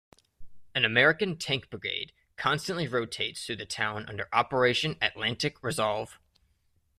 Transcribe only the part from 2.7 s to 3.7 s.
rotates through the